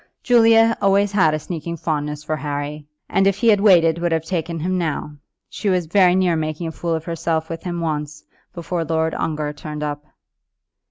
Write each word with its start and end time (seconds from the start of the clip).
"Julia 0.23 0.75
always 0.81 1.11
had 1.11 1.35
a 1.35 1.37
sneaking 1.37 1.77
fondness 1.77 2.23
for 2.23 2.37
Harry, 2.37 2.87
and 3.07 3.27
if 3.27 3.37
he 3.37 3.49
had 3.49 3.61
waited 3.61 3.99
would 3.99 4.11
have 4.11 4.25
taken 4.25 4.61
him 4.61 4.75
now. 4.79 5.17
She 5.47 5.69
was 5.69 5.85
very 5.85 6.15
near 6.15 6.35
making 6.35 6.65
a 6.65 6.71
fool 6.71 6.95
of 6.95 7.05
herself 7.05 7.49
with 7.49 7.61
him 7.61 7.81
once, 7.81 8.23
before 8.51 8.83
Lord 8.83 9.13
Ongar 9.13 9.53
turned 9.53 9.83
up." 9.83 10.03